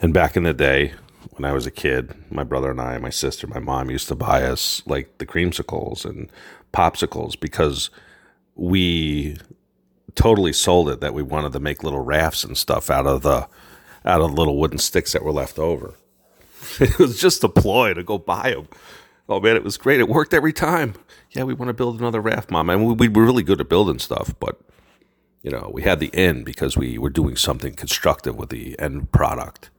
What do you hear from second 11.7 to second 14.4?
little rafts and stuff out of the out of the